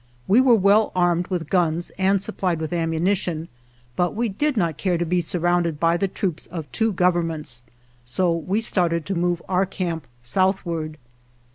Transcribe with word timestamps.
We 0.27 0.41
were 0.41 0.55
well 0.55 0.91
armed 0.95 1.27
with 1.27 1.51
guns 1.51 1.91
and 1.95 2.19
supplied 2.19 2.59
with 2.59 2.73
ammunition, 2.73 3.49
but 3.95 4.15
we 4.15 4.29
did 4.29 4.57
not 4.57 4.77
care 4.79 4.97
to 4.97 5.05
be 5.05 5.21
surrounded 5.21 5.79
by 5.79 5.95
the 5.95 6.07
troops 6.07 6.47
of 6.47 6.65
two 6.71 6.91
governments, 6.91 7.61
so 8.03 8.33
we 8.33 8.61
started 8.61 9.05
to 9.05 9.13
move 9.13 9.43
our 9.47 9.67
camp 9.67 10.07
southward. 10.23 10.97